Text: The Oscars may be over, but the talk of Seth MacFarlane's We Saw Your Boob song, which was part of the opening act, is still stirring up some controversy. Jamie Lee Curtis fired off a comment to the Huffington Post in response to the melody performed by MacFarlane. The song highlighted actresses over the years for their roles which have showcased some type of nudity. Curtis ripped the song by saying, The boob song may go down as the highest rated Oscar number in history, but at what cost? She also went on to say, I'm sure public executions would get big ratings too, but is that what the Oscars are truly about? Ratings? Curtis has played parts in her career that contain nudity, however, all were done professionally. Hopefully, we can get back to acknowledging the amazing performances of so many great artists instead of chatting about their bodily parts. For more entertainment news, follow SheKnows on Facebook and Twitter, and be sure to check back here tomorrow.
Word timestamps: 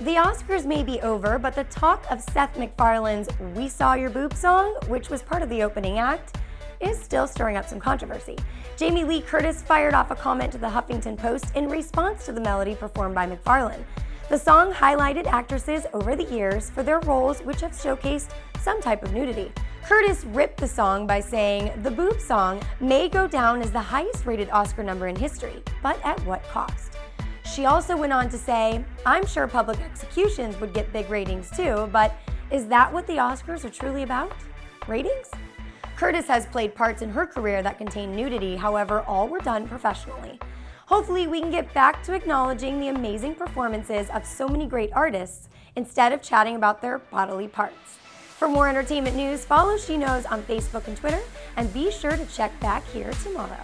The 0.00 0.16
Oscars 0.16 0.66
may 0.66 0.82
be 0.82 1.00
over, 1.00 1.38
but 1.38 1.54
the 1.54 1.64
talk 1.64 2.04
of 2.10 2.20
Seth 2.20 2.58
MacFarlane's 2.58 3.28
We 3.54 3.68
Saw 3.68 3.94
Your 3.94 4.10
Boob 4.10 4.34
song, 4.34 4.74
which 4.88 5.10
was 5.10 5.22
part 5.22 5.42
of 5.42 5.48
the 5.48 5.62
opening 5.62 5.98
act, 5.98 6.38
is 6.80 6.98
still 6.98 7.28
stirring 7.28 7.56
up 7.56 7.68
some 7.68 7.78
controversy. 7.78 8.36
Jamie 8.76 9.04
Lee 9.04 9.20
Curtis 9.20 9.62
fired 9.62 9.94
off 9.94 10.10
a 10.10 10.16
comment 10.16 10.50
to 10.52 10.58
the 10.58 10.66
Huffington 10.66 11.16
Post 11.16 11.54
in 11.54 11.68
response 11.68 12.26
to 12.26 12.32
the 12.32 12.40
melody 12.40 12.74
performed 12.74 13.14
by 13.14 13.26
MacFarlane. 13.26 13.84
The 14.28 14.38
song 14.38 14.72
highlighted 14.72 15.26
actresses 15.26 15.84
over 15.92 16.16
the 16.16 16.24
years 16.24 16.70
for 16.70 16.82
their 16.82 17.00
roles 17.00 17.40
which 17.40 17.60
have 17.60 17.72
showcased 17.72 18.30
some 18.60 18.80
type 18.80 19.04
of 19.04 19.12
nudity. 19.12 19.52
Curtis 19.84 20.24
ripped 20.24 20.58
the 20.58 20.68
song 20.68 21.06
by 21.06 21.20
saying, 21.20 21.70
The 21.82 21.90
boob 21.90 22.20
song 22.20 22.60
may 22.80 23.08
go 23.08 23.28
down 23.28 23.62
as 23.62 23.70
the 23.70 23.80
highest 23.80 24.26
rated 24.26 24.50
Oscar 24.50 24.82
number 24.82 25.06
in 25.06 25.16
history, 25.16 25.62
but 25.82 26.00
at 26.04 26.18
what 26.24 26.42
cost? 26.44 26.92
She 27.54 27.66
also 27.66 27.98
went 27.98 28.14
on 28.14 28.30
to 28.30 28.38
say, 28.38 28.82
I'm 29.04 29.26
sure 29.26 29.46
public 29.46 29.78
executions 29.80 30.58
would 30.58 30.72
get 30.72 30.90
big 30.90 31.10
ratings 31.10 31.50
too, 31.50 31.86
but 31.92 32.14
is 32.50 32.66
that 32.68 32.90
what 32.90 33.06
the 33.06 33.18
Oscars 33.18 33.62
are 33.66 33.70
truly 33.70 34.04
about? 34.04 34.32
Ratings? 34.88 35.28
Curtis 35.94 36.26
has 36.28 36.46
played 36.46 36.74
parts 36.74 37.02
in 37.02 37.10
her 37.10 37.26
career 37.26 37.62
that 37.62 37.76
contain 37.76 38.16
nudity, 38.16 38.56
however, 38.56 39.02
all 39.02 39.28
were 39.28 39.38
done 39.38 39.68
professionally. 39.68 40.40
Hopefully, 40.86 41.26
we 41.26 41.40
can 41.40 41.50
get 41.50 41.72
back 41.74 42.02
to 42.04 42.14
acknowledging 42.14 42.80
the 42.80 42.88
amazing 42.88 43.34
performances 43.34 44.08
of 44.14 44.24
so 44.24 44.48
many 44.48 44.66
great 44.66 44.90
artists 44.94 45.50
instead 45.76 46.12
of 46.12 46.22
chatting 46.22 46.56
about 46.56 46.80
their 46.80 47.00
bodily 47.10 47.48
parts. 47.48 47.98
For 48.38 48.48
more 48.48 48.66
entertainment 48.66 49.14
news, 49.14 49.44
follow 49.44 49.76
SheKnows 49.76 50.30
on 50.32 50.42
Facebook 50.44 50.88
and 50.88 50.96
Twitter, 50.96 51.20
and 51.58 51.72
be 51.74 51.90
sure 51.90 52.16
to 52.16 52.26
check 52.26 52.58
back 52.60 52.82
here 52.86 53.12
tomorrow. 53.22 53.60